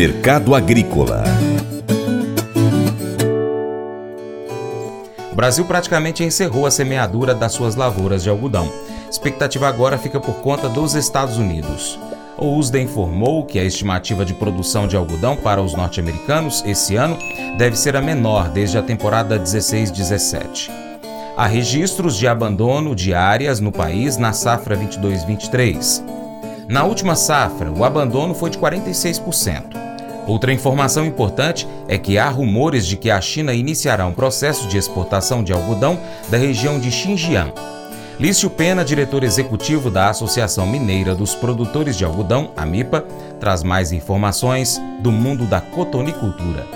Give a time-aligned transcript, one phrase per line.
[0.00, 1.24] Mercado Agrícola
[5.30, 8.72] O Brasil praticamente encerrou a semeadura das suas lavouras de algodão.
[9.10, 11.98] Expectativa agora fica por conta dos Estados Unidos.
[12.38, 17.18] O USDA informou que a estimativa de produção de algodão para os norte-americanos esse ano
[17.58, 20.70] deve ser a menor desde a temporada 16-17.
[21.36, 26.02] Há registros de abandono de áreas no país na safra 22-23.
[26.66, 29.79] Na última safra, o abandono foi de 46%.
[30.26, 34.76] Outra informação importante é que há rumores de que a China iniciará um processo de
[34.76, 37.52] exportação de algodão da região de Xinjiang.
[38.18, 43.04] Lício Pena, diretor executivo da Associação Mineira dos Produtores de Algodão, AMIPA,
[43.40, 46.66] traz mais informações do mundo da cotonicultura.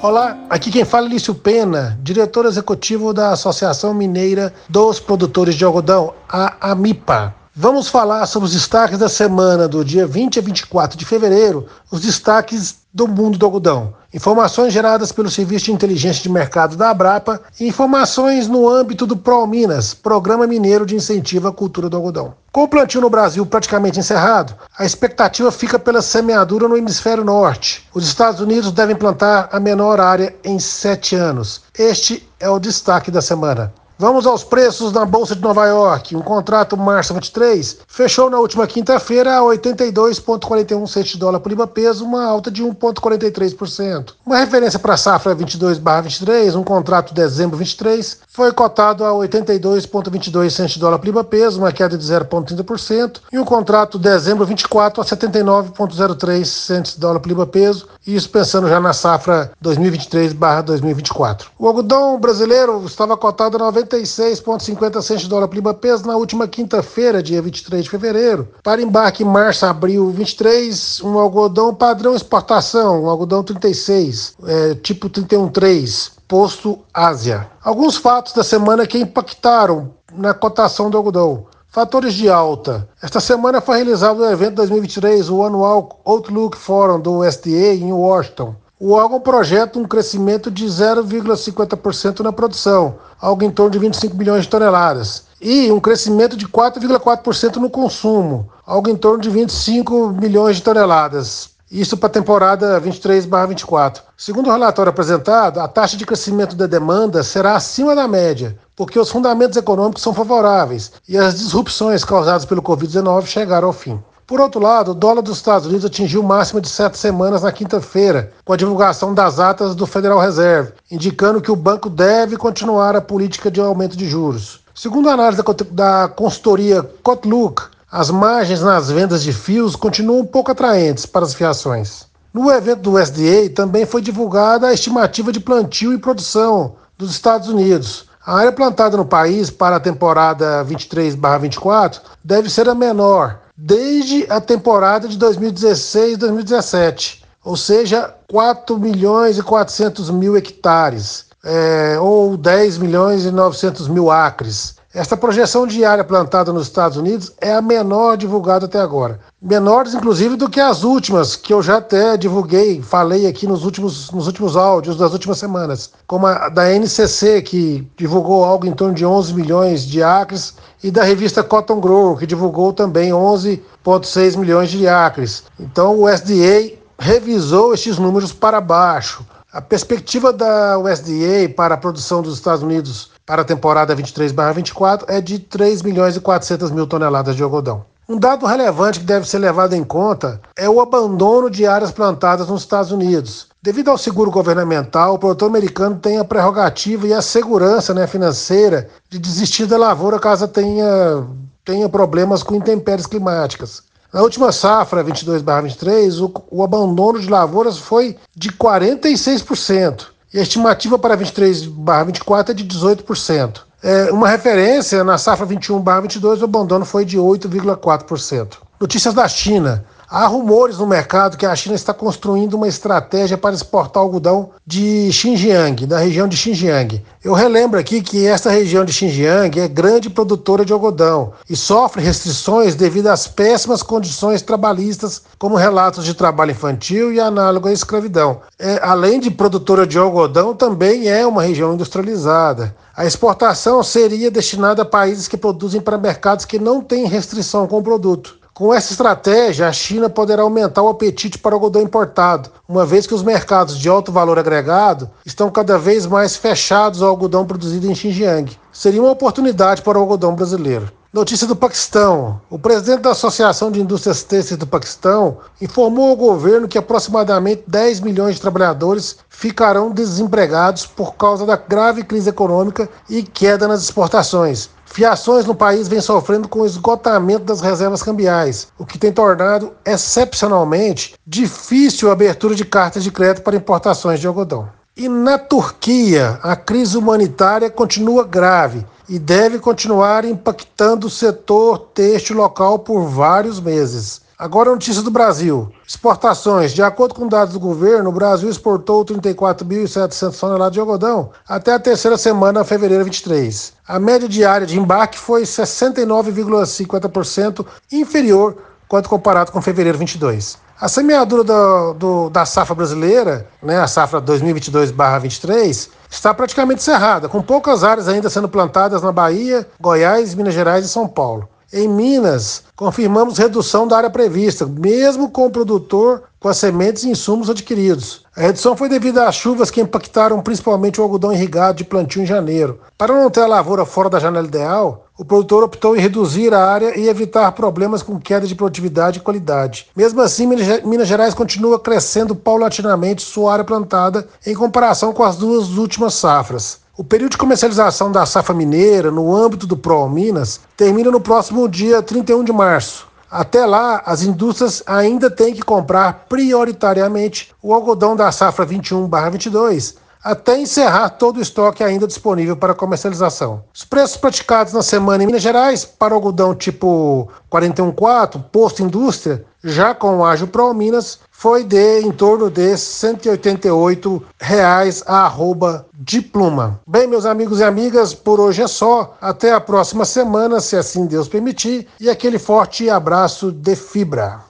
[0.00, 5.64] Olá, aqui quem fala é Lício Pena, diretor executivo da Associação Mineira dos Produtores de
[5.64, 7.39] Algodão, a AMIPA.
[7.62, 12.00] Vamos falar sobre os destaques da semana do dia 20 a 24 de fevereiro, os
[12.00, 13.92] destaques do mundo do algodão.
[14.14, 19.14] Informações geradas pelo Serviço de Inteligência de Mercado da Abrapa e informações no âmbito do
[19.14, 22.32] ProMinas, Programa Mineiro de Incentivo à Cultura do Algodão.
[22.50, 27.86] Com o plantio no Brasil praticamente encerrado, a expectativa fica pela semeadura no hemisfério norte.
[27.92, 31.60] Os Estados Unidos devem plantar a menor área em sete anos.
[31.78, 33.70] Este é o destaque da semana.
[34.00, 36.16] Vamos aos preços na Bolsa de Nova York.
[36.16, 41.66] Um contrato março 23 fechou na última quinta-feira a 82,41 centos de dólar por libra
[41.66, 44.14] peso, uma alta de 1,43%.
[44.24, 50.72] Uma referência para a safra 22/23, um contrato dezembro 23, foi cotado a 82,22 centos
[50.72, 55.04] de dólar por libra peso, uma queda de 0,30%, e um contrato dezembro 24 a
[55.04, 61.48] 79,03 centos de dólar por libra peso, isso pensando já na safra 2023/2024.
[61.58, 66.16] O algodão brasileiro estava cotado a 90 96,50 centos de dólar por libra peso na
[66.16, 68.48] última quinta-feira, dia 23 de fevereiro.
[68.62, 76.12] Para embarque março, abril 23, um algodão padrão exportação, um algodão 36, é, tipo 31,3,
[76.28, 77.48] posto Ásia.
[77.62, 81.46] Alguns fatos da semana que impactaram na cotação do algodão.
[81.72, 82.88] Fatores de alta.
[83.00, 88.56] Esta semana foi realizado o evento 2023, o anual Outlook Forum do USDA em Washington.
[88.82, 94.44] O órgão projeta um crescimento de 0,50% na produção, algo em torno de 25 milhões
[94.44, 100.56] de toneladas, e um crescimento de 4,4% no consumo, algo em torno de 25 milhões
[100.56, 101.50] de toneladas.
[101.70, 104.02] Isso para a temporada 23/24.
[104.16, 108.98] Segundo o relatório apresentado, a taxa de crescimento da demanda será acima da média, porque
[108.98, 114.02] os fundamentos econômicos são favoráveis e as disrupções causadas pelo Covid-19 chegaram ao fim.
[114.30, 117.50] Por outro lado, o dólar dos Estados Unidos atingiu o máximo de sete semanas na
[117.50, 122.94] quinta-feira, com a divulgação das atas do Federal Reserve, indicando que o banco deve continuar
[122.94, 124.60] a política de aumento de juros.
[124.72, 125.42] Segundo a análise
[125.72, 127.60] da consultoria Cotlook,
[127.90, 132.06] as margens nas vendas de fios continuam pouco atraentes para as fiações.
[132.32, 137.48] No evento do USDA também foi divulgada a estimativa de plantio e produção dos Estados
[137.48, 138.08] Unidos.
[138.24, 144.40] A área plantada no país para a temporada 23/24 deve ser a menor, desde a
[144.40, 153.26] temporada de 2016-2017, ou seja, 4 milhões e 400 mil hectares, é, ou 10 milhões
[153.26, 154.76] e 900 mil acres.
[154.92, 159.20] Esta projeção de área plantada nos Estados Unidos é a menor divulgada até agora.
[159.40, 164.10] Menores, inclusive, do que as últimas, que eu já até divulguei, falei aqui nos últimos,
[164.10, 168.92] nos últimos áudios das últimas semanas, como a da NCC, que divulgou algo em torno
[168.92, 174.70] de 11 milhões de acres, e da revista Cotton Grower, que divulgou também 11,6 milhões
[174.70, 175.44] de acres.
[175.60, 179.24] Então, o USDA revisou estes números para baixo.
[179.52, 185.20] A perspectiva da USDA para a produção dos Estados Unidos para a temporada 23/24 é
[185.20, 187.84] de 3 milhões e 400 mil toneladas de algodão.
[188.08, 192.48] Um dado relevante que deve ser levado em conta é o abandono de áreas plantadas
[192.48, 193.46] nos Estados Unidos.
[193.62, 198.88] Devido ao seguro governamental, o produtor americano tem a prerrogativa e a segurança né, financeira
[199.08, 201.24] de desistir da lavoura caso tenha,
[201.64, 203.84] tenha problemas com intempéries climáticas.
[204.12, 210.06] Na última safra, 22-23, o, o abandono de lavouras foi de 46%.
[210.32, 213.62] E a estimativa para 23/24 é de 18%.
[213.82, 218.58] É, uma referência, na safra 21/22, o abandono foi de 8,4%.
[218.80, 219.84] Notícias da China.
[220.12, 225.12] Há rumores no mercado que a China está construindo uma estratégia para exportar algodão de
[225.12, 227.00] Xinjiang, da região de Xinjiang.
[227.22, 232.02] Eu relembro aqui que esta região de Xinjiang é grande produtora de algodão e sofre
[232.02, 238.40] restrições devido às péssimas condições trabalhistas, como relatos de trabalho infantil e análogo à escravidão.
[238.58, 242.74] É, além de produtora de algodão, também é uma região industrializada.
[242.96, 247.78] A exportação seria destinada a países que produzem para mercados que não têm restrição com
[247.78, 252.50] o produto Com essa estratégia, a China poderá aumentar o apetite para o algodão importado,
[252.68, 257.08] uma vez que os mercados de alto valor agregado estão cada vez mais fechados ao
[257.08, 258.54] algodão produzido em Xinjiang.
[258.70, 260.92] Seria uma oportunidade para o algodão brasileiro.
[261.10, 262.38] Notícia do Paquistão.
[262.50, 268.00] O presidente da Associação de Indústrias Têxteis do Paquistão informou ao governo que aproximadamente 10
[268.00, 274.68] milhões de trabalhadores ficarão desempregados por causa da grave crise econômica e queda nas exportações.
[274.92, 279.72] Fiações no país vêm sofrendo com o esgotamento das reservas cambiais, o que tem tornado
[279.86, 284.68] excepcionalmente difícil a abertura de cartas de crédito para importações de algodão.
[284.96, 292.36] E na Turquia, a crise humanitária continua grave e deve continuar impactando o setor têxtil
[292.36, 294.20] local por vários meses.
[294.40, 295.70] Agora, notícia do Brasil.
[295.86, 296.72] Exportações.
[296.72, 301.78] De acordo com dados do governo, o Brasil exportou 34.700 toneladas de algodão até a
[301.78, 303.74] terceira semana, fevereiro 23.
[303.86, 308.56] A média diária de embarque foi 69,50% inferior
[308.88, 310.56] quando comparado com fevereiro 22.
[310.80, 317.42] A semeadura do, do, da safra brasileira, né, a safra 2022-23, está praticamente cerrada, com
[317.42, 321.46] poucas áreas ainda sendo plantadas na Bahia, Goiás, Minas Gerais e São Paulo.
[321.72, 327.10] Em Minas, confirmamos redução da área prevista, mesmo com o produtor com as sementes e
[327.10, 328.24] insumos adquiridos.
[328.34, 332.26] A redução foi devido às chuvas que impactaram principalmente o algodão irrigado de plantio em
[332.26, 332.80] janeiro.
[332.98, 336.64] Para não ter a lavoura fora da janela ideal, o produtor optou em reduzir a
[336.64, 339.86] área e evitar problemas com queda de produtividade e qualidade.
[339.94, 345.76] Mesmo assim, Minas Gerais continua crescendo paulatinamente sua área plantada em comparação com as duas
[345.76, 346.79] últimas safras.
[347.00, 351.66] O período de comercialização da safra mineira no âmbito do PRO Minas termina no próximo
[351.66, 353.08] dia 31 de março.
[353.30, 360.58] Até lá, as indústrias ainda têm que comprar prioritariamente o algodão da safra 21/22 até
[360.60, 363.64] encerrar todo o estoque ainda disponível para comercialização.
[363.74, 369.94] Os preços praticados na semana em Minas Gerais para algodão tipo 414, posto indústria, já
[369.94, 376.20] com o Ágil Pro Minas, foi de em torno de 188 reais a arroba de
[376.20, 376.78] pluma.
[376.86, 379.16] Bem, meus amigos e amigas, por hoje é só.
[379.22, 384.49] Até a próxima semana, se assim Deus permitir, e aquele forte abraço de fibra.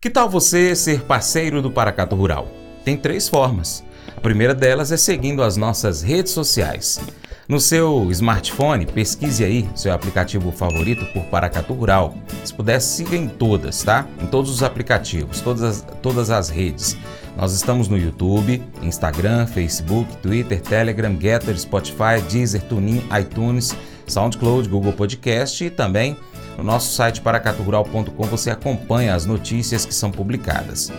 [0.00, 2.46] que tal você ser parceiro do Paracato Rural?
[2.84, 3.82] Tem três formas.
[4.16, 7.00] A primeira delas é seguindo as nossas redes sociais.
[7.48, 12.14] No seu smartphone, pesquise aí seu aplicativo favorito por Paracatu Rural.
[12.44, 14.06] Se puder, siga em todas, tá?
[14.22, 16.96] Em todos os aplicativos, todas as, todas as redes.
[17.36, 23.74] Nós estamos no YouTube, Instagram, Facebook, Twitter, Telegram, Getter, Spotify, Deezer, TuneIn, iTunes,
[24.06, 26.16] SoundCloud, Google Podcast e também
[26.58, 30.92] no nosso site paracaturural.com você acompanha as notícias que são publicadas.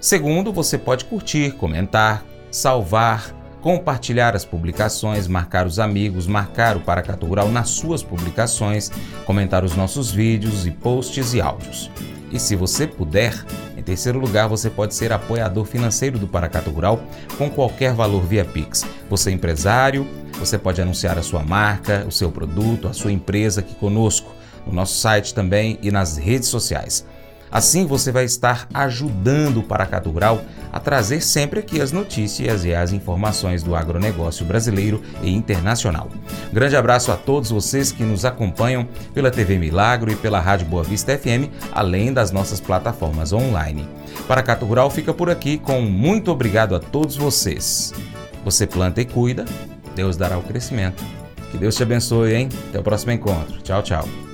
[0.00, 3.30] Segundo, você pode curtir, comentar, salvar,
[3.60, 8.90] compartilhar as publicações, marcar os amigos, marcar o Paracato Rural nas suas publicações,
[9.26, 11.90] comentar os nossos vídeos e posts e áudios.
[12.32, 13.34] E se você puder,
[13.76, 16.98] em terceiro lugar, você pode ser apoiador financeiro do Paracato Rural
[17.36, 18.86] com qualquer valor via Pix.
[19.10, 20.06] Você é empresário,
[20.38, 24.34] você pode anunciar a sua marca, o seu produto, a sua empresa aqui conosco,
[24.66, 27.04] no nosso site também e nas redes sociais.
[27.54, 30.40] Assim você vai estar ajudando o Paracato Rural
[30.72, 36.08] a trazer sempre aqui as notícias e as informações do agronegócio brasileiro e internacional.
[36.52, 40.82] Grande abraço a todos vocês que nos acompanham pela TV Milagro e pela Rádio Boa
[40.82, 43.88] Vista FM, além das nossas plataformas online.
[44.26, 47.94] Paracato Rural fica por aqui com muito obrigado a todos vocês.
[48.44, 49.44] Você planta e cuida,
[49.94, 51.04] Deus dará o crescimento.
[51.52, 52.48] Que Deus te abençoe, hein?
[52.68, 53.62] Até o próximo encontro.
[53.62, 54.33] Tchau, tchau.